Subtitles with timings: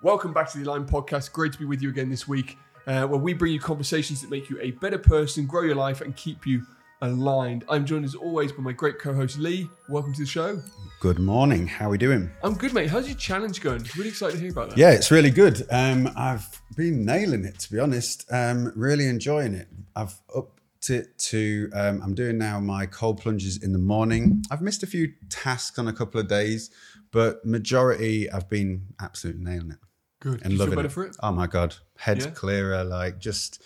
[0.00, 1.32] Welcome back to the Aligned Podcast.
[1.32, 2.56] Great to be with you again this week,
[2.86, 6.02] uh, where we bring you conversations that make you a better person, grow your life,
[6.02, 6.64] and keep you
[7.02, 7.64] aligned.
[7.68, 9.68] I'm joined as always by my great co-host Lee.
[9.88, 10.62] Welcome to the show.
[11.00, 11.66] Good morning.
[11.66, 12.30] How are we doing?
[12.44, 12.90] I'm good, mate.
[12.90, 13.84] How's your challenge going?
[13.96, 14.78] Really excited to hear about that.
[14.78, 15.66] Yeah, it's really good.
[15.68, 16.46] Um, I've
[16.76, 18.24] been nailing it, to be honest.
[18.30, 19.66] Um, really enjoying it.
[19.96, 21.70] I've upped it to.
[21.74, 24.44] Um, I'm doing now my cold plunges in the morning.
[24.48, 26.70] I've missed a few tasks on a couple of days,
[27.10, 29.78] but majority I've been absolutely nailing it
[30.20, 30.40] Good.
[30.42, 31.08] and Do you feel loving it.
[31.10, 31.16] it?
[31.22, 32.30] Oh my god, head's Yeah?
[32.32, 32.84] clearer.
[32.84, 33.62] Like just,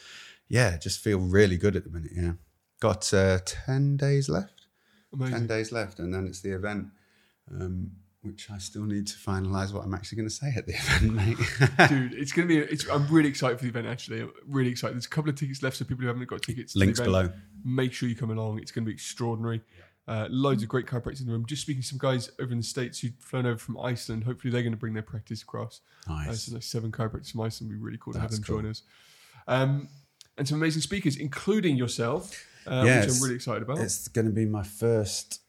[0.48, 2.12] yeah, just feel really good at the minute.
[2.14, 2.32] Yeah,
[2.80, 4.66] got uh, ten days left.
[5.14, 5.34] Amazing.
[5.40, 6.86] 10 days left and then it's the event
[7.50, 7.90] um,
[8.22, 11.12] which i still need to finalize what i'm actually going to say at the event
[11.12, 12.56] mate Dude, it's gonna be.
[12.56, 13.88] It's, I'm really excited for the event.
[13.88, 14.94] Actually, I'm really excited.
[14.96, 17.30] There's a couple of tickets left, so people who haven't got tickets, to links below
[17.62, 18.58] make sure you come along.
[18.58, 19.60] It's going to be extraordinary.
[20.08, 21.46] Uh, loads of great chiropractors in the room.
[21.46, 24.24] Just speaking to some guys over in the states who've flown over from Iceland.
[24.24, 25.80] Hopefully, they're going to bring their practice across.
[26.10, 27.70] Uh, nice so like seven chiropractors from Iceland.
[27.70, 28.60] Would be really cool to have them cool.
[28.60, 28.82] join us.
[29.46, 29.88] Um,
[30.38, 33.78] and some amazing speakers, including yourself, uh, Yeah, which I'm really excited about.
[33.78, 35.40] It's, it's going to be my first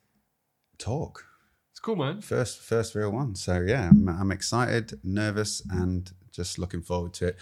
[0.77, 1.25] talk
[1.71, 2.21] It's cool, man.
[2.21, 7.27] first first real one so yeah I'm, I'm excited nervous and just looking forward to
[7.27, 7.37] it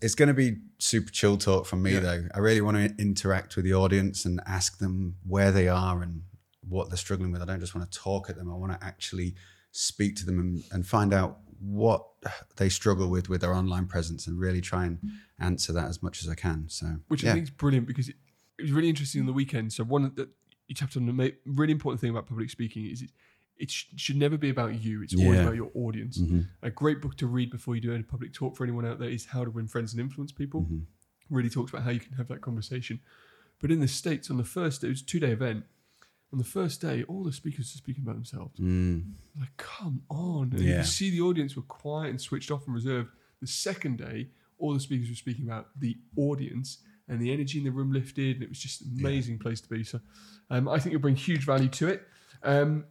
[0.00, 2.00] it's going to be super chill talk from me Yeah.
[2.00, 6.02] though i really want to interact with the audience and ask them where they are
[6.02, 6.22] and
[6.68, 8.86] what they're struggling with i don't just want to talk at them i want to
[8.86, 9.34] actually
[9.72, 12.04] speak to them and, and find out what
[12.56, 14.98] they struggle with with their online presence and really try and
[15.40, 17.30] answer that as much as i can so Which yeah.
[17.30, 18.16] I think is brilliant because it,
[18.58, 19.72] it was really interesting on the weekend.
[19.72, 20.28] So one of the
[20.68, 23.04] you tapped on the really important thing about public speaking is
[23.56, 25.02] it, sh- should never be about you.
[25.02, 25.42] It's always Yeah.
[25.44, 26.18] about your audience.
[26.18, 26.46] Mhm.
[26.62, 29.08] A great book to read before you do any public talk for anyone out there
[29.10, 30.62] is How to Win Friends and Influence People.
[30.62, 30.86] Mhm.
[31.30, 33.00] Really talks about how you can have that conversation.
[33.60, 35.64] But in the States, on the first day, it was a two day event.
[36.32, 38.58] On the first day, all the speakers were speaking about themselves.
[38.58, 39.12] Mm.
[39.38, 40.50] Like, come on.
[40.50, 40.76] And you Yeah.
[40.78, 43.10] could see the audience were quiet and switched off and reserved.
[43.40, 47.64] The second day, all the speakers were speaking about the audience and the energy in
[47.64, 48.36] the room lifted.
[48.36, 49.84] And it was just an amazing place to be.
[49.84, 50.00] So
[50.50, 52.08] um, I think you'll bring huge value to it.
[52.42, 52.84] Um,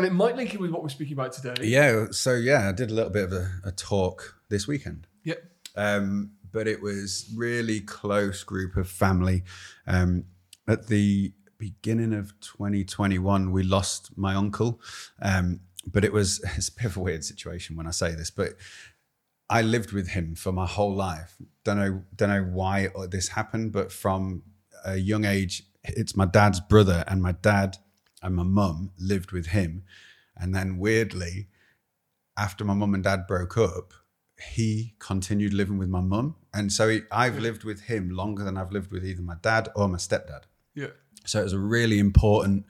[0.00, 1.62] and it might link in with what we're speaking about today.
[1.62, 5.06] Yeah, so yeah, I did a little bit of a, a talk this weekend.
[5.24, 5.42] Yep.
[5.76, 9.44] Um, but it was really close group of family.
[9.86, 10.24] Um,
[10.66, 14.80] at the beginning of 2021, we lost my uncle.
[15.20, 18.30] Um, but it was it's a bit of a weird situation when I say this,
[18.30, 18.54] but
[19.50, 21.36] I lived with him for my whole life.
[21.64, 24.44] Don't know, don't know why this happened, but from
[24.82, 27.76] a young age, it's my dad's brother, and my dad
[28.22, 29.84] and my mum lived with him.
[30.36, 31.48] And then weirdly,
[32.36, 33.92] after my mum and dad broke up,
[34.52, 36.36] he continued living with my mum.
[36.54, 39.68] And so he, I've lived with him longer than I've lived with either my dad
[39.76, 40.42] or my stepdad.
[40.74, 40.88] Yeah.
[41.26, 42.64] So it was a really important.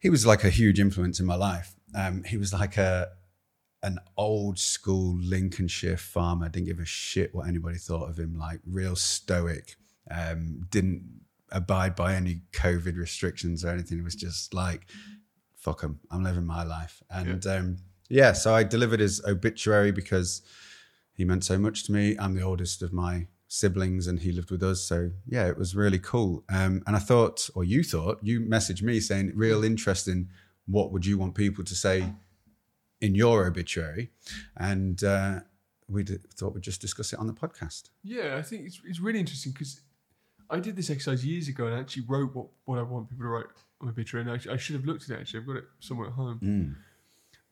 [0.00, 1.74] He was like a huge influence in my life.
[1.94, 3.08] Um, he was like a
[3.82, 6.48] an old school Lincolnshire farmer.
[6.48, 8.36] Didn't give a shit what anybody thought of him.
[8.36, 9.76] Like real stoic.
[10.10, 11.20] Um, didn't
[11.52, 13.98] abide by any COVID restrictions or anything.
[13.98, 14.86] It was just like,
[15.56, 16.00] fuck him.
[16.10, 17.02] I'm living my life.
[17.10, 17.52] And yeah.
[17.52, 17.76] Um,
[18.08, 20.42] yeah, so I delivered his obituary because
[21.12, 22.16] he meant so much to me.
[22.18, 24.82] I'm the oldest of my siblings and he lived with us.
[24.82, 26.44] So yeah, it was really cool.
[26.48, 30.28] Um, and I thought, or you thought, you messaged me saying, real interesting.
[30.66, 32.12] What would you want people to say
[33.00, 34.10] in your obituary?
[34.56, 35.40] And uh,
[35.88, 37.90] we d- thought we'd just discuss it on the podcast.
[38.02, 39.80] Yeah, I think it's, it's really interesting because
[40.50, 43.24] I did this exercise years ago and I actually wrote what, what I want people
[43.24, 43.46] to write
[43.80, 44.28] on my obituary.
[44.28, 45.40] And I, I should have looked at it actually.
[45.40, 46.40] I've got it somewhere at home.
[46.42, 46.74] Mm.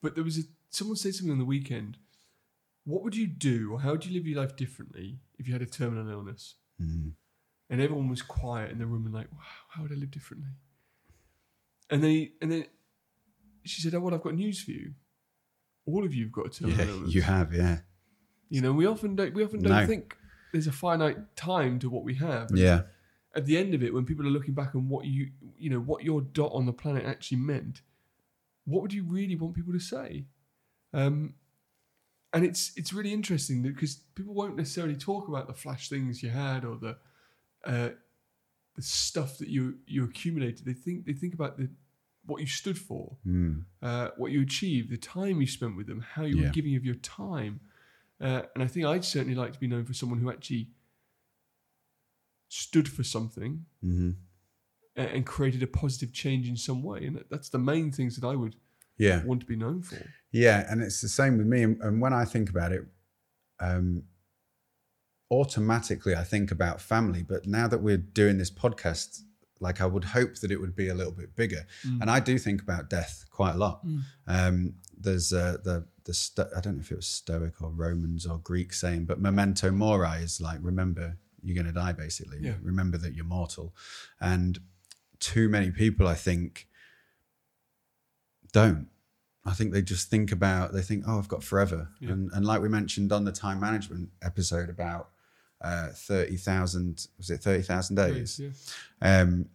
[0.03, 1.97] But there was a someone said something on the weekend.
[2.84, 5.62] What would you do, or how would you live your life differently if you had
[5.62, 6.56] a terminal illness?
[6.83, 7.12] Mm.
[7.71, 9.38] And everyone was quiet in the room and like, wow,
[9.71, 10.50] how would I live differently?
[11.91, 12.65] And then, and then
[13.65, 14.93] she said, "Oh, well, I've got news for you.
[15.87, 17.15] All of you've got a terminal Yeah, illness.
[17.15, 17.78] you have, yeah.
[18.50, 19.33] You know, we often don't.
[19.34, 19.87] We often don't No.
[19.87, 20.16] think
[20.54, 22.48] there's a finite time to what we have.
[22.50, 22.82] And Yeah.
[23.34, 25.81] At the end of it, when people are looking back on what you, you know,
[25.81, 27.82] what your dot on the planet actually meant,
[28.65, 30.26] what would you really want people to say?
[30.92, 31.34] Um,
[32.32, 36.30] and it's it's really interesting because people won't necessarily talk about the flash things you
[36.30, 36.97] had or the
[37.65, 37.91] uh,
[38.77, 40.65] the stuff that you you accumulated.
[40.65, 41.68] They think they think about the
[42.27, 43.65] what you stood for, Mm.
[43.83, 46.84] uh, what you achieved, the time you spent with them, how you were giving of
[46.84, 47.60] your time.
[48.21, 50.69] Uh, and I think I'd certainly like to be known for someone who actually
[52.49, 54.11] stood for something hmm
[54.97, 57.05] a- and created a positive change in some way.
[57.05, 58.55] And that's the main things that I would
[58.97, 59.25] Yeah.
[59.25, 60.09] want to be known for.
[60.31, 61.65] Yeah, and it's the same with me.
[61.65, 62.87] And, and when I think about it,
[63.59, 64.05] um,
[65.33, 67.25] automatically I think about family.
[67.25, 69.22] But now that we're doing this podcast,
[69.59, 71.66] like I would hope that it would be a little bit bigger.
[71.84, 72.03] Mm.
[72.03, 73.84] And I do think about death quite a lot.
[73.84, 74.03] Mm.
[74.28, 78.27] Um, there's uh, the the sto- I don't know if it was Stoic or Romans
[78.27, 81.92] or Greek saying, but memento mori is like remember you're going to die.
[81.92, 82.54] Basically, Yeah.
[82.62, 83.74] remember that you're mortal,
[84.21, 84.59] and
[85.18, 86.68] too many people, I think,
[88.53, 88.89] don't.
[89.47, 92.12] I think they just think about they think, oh, I've got forever, Yeah.
[92.12, 95.10] and and like we mentioned on the time management episode about
[95.60, 98.41] uh, thirty thousand was it thirty thousand days?
[98.41, 98.51] Yeah.
[99.21, 99.47] um,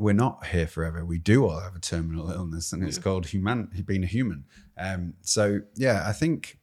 [0.00, 1.04] we're not here forever.
[1.04, 3.02] We do all have a terminal illness, and it's Yeah.
[3.02, 4.44] called human being a human.
[4.76, 6.58] Um, so yeah, I think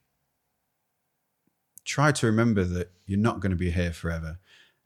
[1.86, 4.40] try to remember that you're not going to be here forever,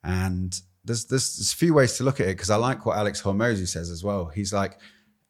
[0.04, 2.98] and there's there's, there's a few ways to look at it because I like what
[2.98, 4.26] Alex Hormozi says as well.
[4.28, 4.80] He's like.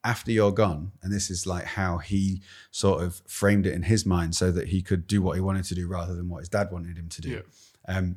[0.04, 2.42] After you're gone, and this is like how he
[2.72, 5.64] sort of framed it in his mind so that he could do what he wanted
[5.66, 7.30] to do rather than what his dad wanted him to do.
[7.30, 7.42] Yeah.
[7.98, 8.16] Um,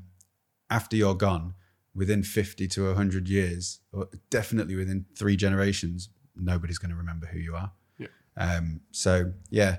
[0.71, 1.53] after you're gone,
[1.95, 7.39] within 50 to 100 years, or definitely within three generations, nobody's going to remember who
[7.39, 7.73] you are.
[7.99, 8.09] Yeah.
[8.37, 9.79] Um, so, yeah,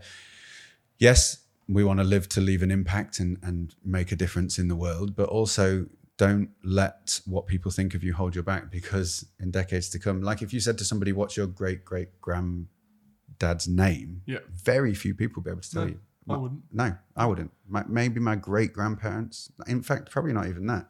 [0.98, 4.68] yes, we want to live to leave an impact and, and make a difference in
[4.68, 9.26] the world, but also don't let what people think of you hold you back because
[9.40, 13.68] in decades to come, like if you said to somebody, What's your great great granddad's
[13.68, 14.22] name?
[14.26, 14.40] Yeah.
[14.50, 16.00] Very few people will be able to tell No, you.
[16.30, 16.62] I wouldn't.
[16.72, 17.52] no, I wouldn't.
[17.68, 19.52] My, maybe my great grandparents.
[19.68, 20.88] In fact, probably not even that.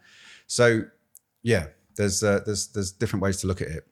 [0.47, 0.83] So,
[1.45, 3.85] yeah, there's uh, there's there's different ways to look at it.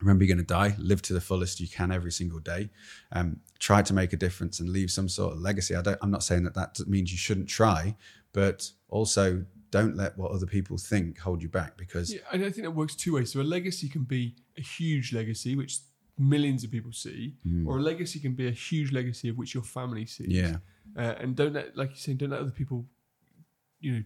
[0.00, 0.74] Remember, you're going to die.
[0.78, 2.70] Live to the fullest you can every single day.
[3.12, 5.74] Um, try to make a difference and leave some sort of legacy.
[5.74, 5.98] I don't.
[6.02, 7.96] I'm not saying that that means you shouldn't try,
[8.32, 12.50] but also don't let what other people think hold you back because Yeah, and I
[12.50, 13.32] think that works two ways.
[13.32, 15.78] So a legacy can be a huge legacy, which
[16.18, 17.34] millions of people see,
[17.66, 20.28] or a legacy can be a huge legacy of which your family sees.
[20.28, 20.56] yeah,
[20.94, 22.84] Uh, and don't let, like you're saying, don't let other people,
[23.80, 24.02] you know,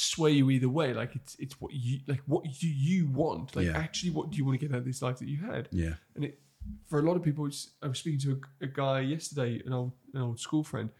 [0.00, 0.94] sway you either way.
[0.94, 2.22] Like it's it's what you like.
[2.26, 3.56] What do you want?
[3.56, 3.76] Like Yeah.
[3.78, 5.68] actually, what do you want to get out of this life that you had?
[5.72, 6.40] yeah, And it
[6.86, 9.72] for a lot of people, it's, I was speaking to a, a guy yesterday, an
[9.72, 10.90] old an old school friend,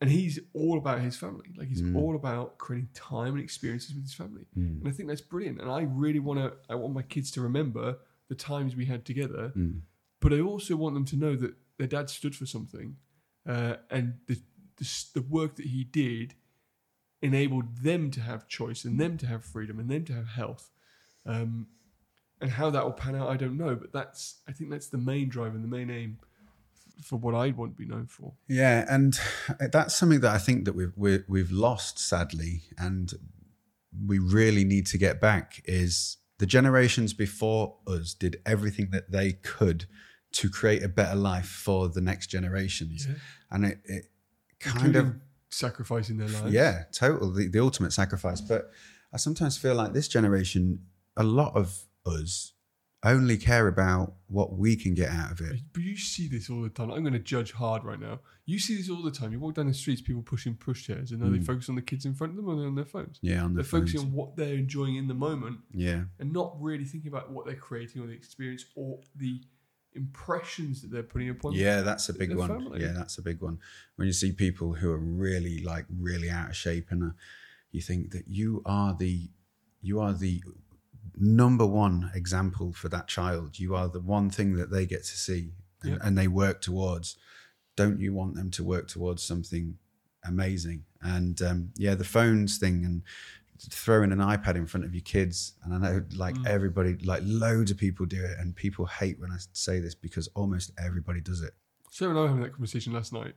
[0.00, 1.50] and he's all about his family.
[1.56, 1.96] Like he's Mm.
[1.96, 4.46] all about creating time and experiences with his family.
[4.56, 4.80] Mm.
[4.80, 5.60] And I think that's brilliant.
[5.60, 6.52] And I really want to.
[6.68, 7.98] I want my kids to remember
[8.28, 9.82] the times we had together, Mm.
[10.20, 12.96] but I also want them to know that their dad stood for something,
[13.46, 14.36] uh, and the,
[14.78, 16.34] the the work that he did
[17.22, 20.70] enabled them to have choice and them to have freedom and them to have health.
[21.24, 21.68] Um,
[22.40, 23.76] and how that will pan out, I don't know.
[23.76, 26.18] But that's I think that's the main drive and the main aim
[27.04, 28.32] for what I want to be known for.
[28.48, 29.18] Yeah, and
[29.72, 33.12] that's something that I think that we've we've, we've lost sadly, and
[34.06, 35.62] we really need to get back.
[35.66, 39.86] Is the generations before us did everything that they could
[40.32, 43.14] to create a better life for the next generations, Yeah.
[43.52, 44.04] and it, it
[44.58, 45.20] kind of Including
[45.52, 46.52] sacrificing their lives.
[46.52, 48.40] yeah, total the, the ultimate sacrifice.
[48.40, 48.70] But
[49.12, 50.80] I sometimes feel like this generation,
[51.16, 52.52] a lot of us
[53.04, 55.60] only care about what we can get out of it.
[55.72, 56.90] But you see this all the time.
[56.92, 58.20] I'm going to judge hard right now.
[58.46, 59.32] You see this all the time.
[59.32, 61.46] You walk down the streets, people pushing pushchairs, and are they mm.
[61.46, 63.18] focus on the kids in front of them or they're on their phones?
[63.20, 66.56] Yeah, on the They're focusing on what they're enjoying in the moment Yeah, and not
[66.60, 69.42] really thinking about what they're creating or the experience or the
[69.94, 71.52] impressions that they're putting upon.
[71.52, 72.48] Yeah, that's a big one.
[72.48, 72.82] family.
[72.82, 73.58] Yeah, that's a big one.
[73.96, 77.14] When you see people who are really like really out of shape, and uh,
[77.70, 79.28] you think that you are the
[79.80, 80.42] you are the
[81.16, 83.58] number one example for that child.
[83.58, 85.52] You are the one thing that they get to see
[85.82, 87.16] and, and they work towards.
[87.76, 89.78] Don't you want them to work towards something
[90.24, 90.84] amazing?
[91.00, 93.02] And um, yeah, the phones thing and
[93.70, 95.54] throwing an iPad in front of your kids.
[95.62, 96.46] And I know like Mm.
[96.46, 100.28] everybody, like loads of people do it, and people hate when I say this because
[100.34, 101.52] almost everybody does it.
[101.90, 103.34] Sarah and I were having that conversation last night.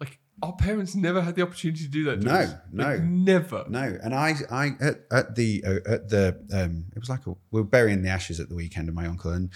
[0.00, 2.20] Like our parents never had the opportunity to do that.
[2.22, 2.54] To No, us.
[2.72, 2.84] no.
[2.84, 3.64] Like, never.
[3.68, 7.30] No, and I, I at, at the uh, at the um, it was like a,
[7.52, 9.50] we were burying the ashes at the weekend of my uncle, and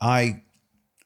[0.00, 0.42] I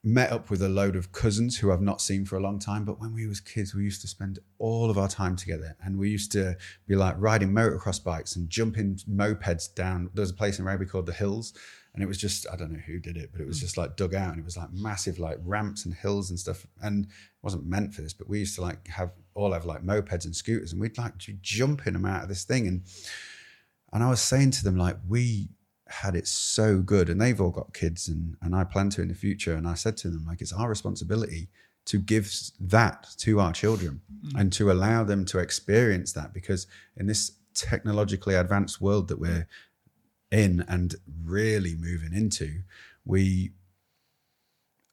[0.03, 2.85] met up with a load of cousins who I've not seen for a long time.
[2.85, 5.97] But when we was kids, we used to spend all of our time together, and
[5.97, 10.09] we used to be like riding motocross bikes and jumping mopeds down.
[10.13, 11.53] There was a place in Rugby called the Hills,
[11.93, 13.65] and it was just I don't know who did it, but it was hmm.
[13.65, 16.65] just like dug out, and it was like massive like ramps and hills and stuff,
[16.81, 17.11] and it
[17.41, 18.13] wasn't meant for this.
[18.13, 21.17] But we used to like have all have like mopeds and scooters, and we'd like
[21.19, 22.83] to jump in them out of this thing, and
[23.91, 25.49] and I was saying to them like we
[25.89, 29.07] had it so good and they've all got kids and and I plan to in
[29.07, 29.55] the future.
[29.55, 31.49] And I said to them like it's our responsibility
[31.85, 34.39] to give that to our children mm.
[34.39, 36.67] and to allow them to experience that because
[36.97, 39.47] in this technologically advanced world that we're
[40.31, 42.61] in and really moving into
[43.05, 43.51] we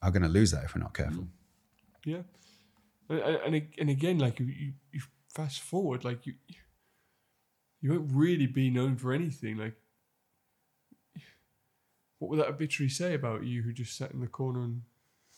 [0.01, 1.03] are going to lose that if we're not mm.
[1.03, 1.27] careful.
[2.05, 2.21] Yeah,
[3.09, 5.01] and and, and again, like you, you, you
[5.33, 6.33] fast forward, like you,
[7.81, 9.57] you won't really be known for anything.
[9.57, 9.73] Like,
[12.25, 14.81] what would that obituary say about you, who just sat in the corner and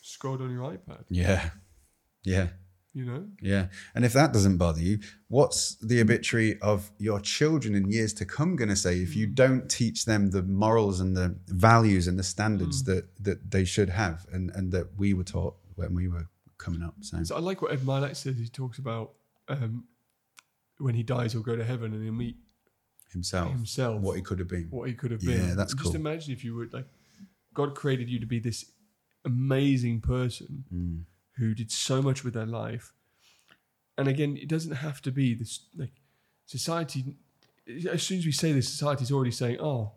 [0.01, 1.03] scrolled on your iPad.
[1.09, 1.49] Yeah.
[2.23, 2.47] Yeah.
[2.93, 3.67] You know, Yeah.
[3.93, 8.25] And if that doesn't bother you, what's the obituary of your children in years to
[8.25, 12.17] come going to say if you don't teach them the morals and the values and
[12.17, 16.07] the standards that, that they should have and, and that we were taught when we
[16.07, 16.27] were
[16.57, 16.95] coming up?
[17.01, 18.37] So, so I like what Ed Mylett says.
[18.37, 19.11] He talks about
[19.49, 19.83] um,
[20.79, 22.37] when he dies, he'll go to heaven and he'll meet
[23.11, 24.67] himself, himself, what he could have been.
[24.69, 25.55] what he could have Yeah, been.
[25.57, 25.95] that's Just cool.
[25.95, 26.87] imagine if you would like,
[27.53, 28.65] God created you to be this
[29.25, 31.03] amazing person Mm.
[31.37, 32.93] who did so much with their life.
[33.97, 35.93] And again, it doesn't have to be this like
[36.45, 37.15] society.
[37.89, 39.93] As soon as we say this, society's already saying, "Oh,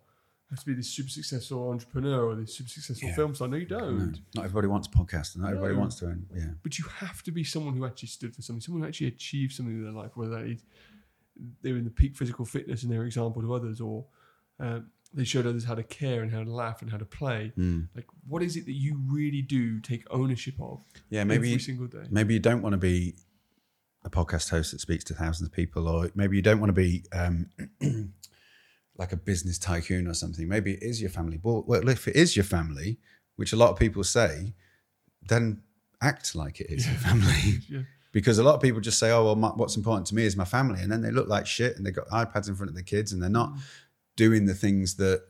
[0.50, 3.14] I have to be this super successful entrepreneur or this super successful Yeah.
[3.14, 3.98] film star." No, you don't.
[3.98, 5.36] No, not everybody wants podcasts.
[5.36, 6.26] Not everybody wants to own.
[6.34, 6.52] Yeah.
[6.62, 9.52] But you have to be someone who actually stood for something, someone who actually achieved
[9.52, 10.64] something in their life, whether that is
[11.62, 14.04] they're in the peak physical fitness and they're an example to others, or
[14.59, 17.52] um, they showed others how to care and how to laugh and how to play.
[17.59, 17.88] Mm.
[17.94, 21.25] Like, what is it that you really do take ownership of Yeah.
[21.25, 22.06] Maybe every single day?
[22.11, 23.16] maybe you don't want to be
[24.04, 26.75] a podcast host that speaks to thousands of people, or maybe you don't want to
[26.75, 27.50] be um,
[28.97, 30.49] like a business tycoon or something.
[30.49, 31.38] Maybe it is your family.
[31.42, 32.99] Well, well, if it is your family,
[33.37, 34.54] which a lot of people say,
[35.28, 35.62] then
[36.02, 37.59] act like it is your family.
[37.68, 37.82] Yeah.
[38.12, 40.36] Because a lot of people just say, "Oh, well, my, what's important to me is
[40.36, 42.74] my family," and then they look like shit, and they've got iPads in front of
[42.74, 43.52] their kids, and they're not
[44.16, 45.24] doing the things that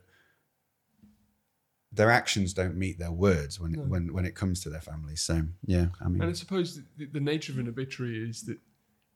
[1.93, 3.81] their actions don't meet their words when No.
[3.81, 5.15] it, when when it comes to their family.
[5.15, 8.57] So yeah, I mean, And I suppose the, the nature of an obituary is that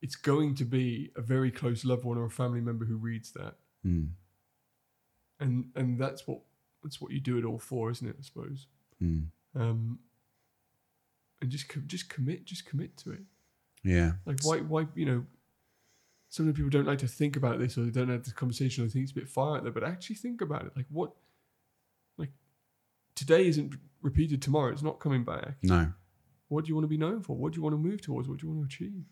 [0.02, 3.32] it's going to be a very close loved one or a family member who reads
[3.32, 3.54] that,
[3.84, 4.10] mm,
[5.40, 6.40] and and that's what
[6.82, 8.16] that's what you do it all for, isn't it?
[8.18, 8.66] I suppose.
[9.02, 9.98] mm, Um,
[11.40, 13.22] and just co- just commit, just commit to it.
[13.86, 15.24] Yeah, Like why why you know,
[16.28, 18.32] some of the people don't like to think about this or they don't have this
[18.32, 20.72] conversation or they think it's a bit far out there, but actually think about it.
[20.76, 21.12] Like what,
[22.18, 22.30] like
[23.14, 24.72] today isn't repeated tomorrow.
[24.72, 25.56] It's not coming back.
[25.62, 25.92] no.
[26.48, 27.36] What do you want to be known for?
[27.36, 28.28] What do you want to move towards?
[28.28, 29.02] What do you want to achieve?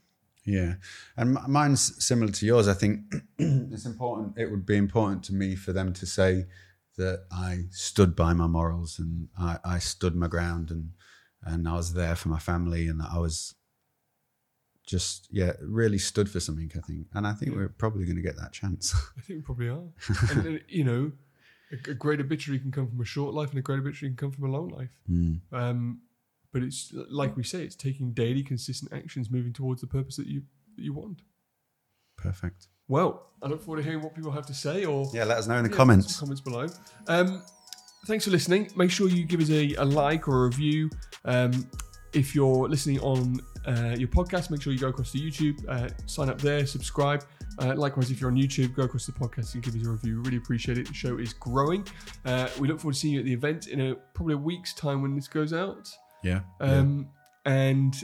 [0.44, 0.74] Yeah,
[1.16, 2.68] and m- mine's similar to yours.
[2.68, 3.00] I think
[3.38, 4.38] it's important.
[4.38, 6.44] It would be important to me for them to say
[6.96, 10.90] that I stood by my morals and I, I stood my ground and
[11.42, 13.54] and I was there for my family and that I was
[14.86, 16.70] just yeah really stood for something.
[16.76, 17.56] I think, and I think Yeah.
[17.58, 18.94] we're probably going to get that chance.
[19.16, 19.88] I think we probably are.
[20.30, 21.12] and, and, you know,
[21.72, 24.16] a, a great obituary can come from a short life, and a great obituary can
[24.16, 24.90] come from a long life.
[25.10, 26.00] Mm, Um,
[26.52, 30.26] but it's like we say, it's taking daily, consistent actions, moving towards the purpose that
[30.26, 30.42] you
[30.76, 31.22] that you want.
[32.16, 32.68] perfect.
[32.88, 35.46] Well, I look forward to hearing what people have to say, or Yeah, let us
[35.46, 36.18] know in the Yeah, comments.
[36.20, 36.66] comments below.
[37.08, 37.42] Um,
[38.06, 38.70] thanks for listening.
[38.76, 40.90] Make sure you give us a, a like or a review.
[41.24, 41.66] Um,
[42.12, 45.88] if you're listening on uh, your podcast, make sure you go across to YouTube, uh,
[46.06, 47.24] sign up there, subscribe.
[47.60, 49.90] Uh, likewise, if you're on YouTube, go across to the podcast and give us a
[49.90, 50.20] review.
[50.22, 50.88] Really appreciate it.
[50.88, 51.86] The show is growing.
[52.24, 54.74] Uh, we look forward to seeing you at the event in a probably a week's
[54.74, 55.88] time when this goes out.
[56.22, 57.08] Yeah, Um,
[57.46, 57.94] And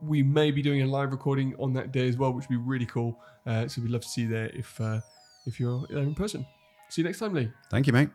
[0.00, 2.62] we may be doing a live recording on that day as well, which would be
[2.62, 3.18] really cool.
[3.46, 5.00] Uh, so we'd love to see you there if uh,
[5.46, 6.44] if you're there in person.
[6.90, 7.50] See you next time, Lee.
[7.70, 8.10] thank you, mate.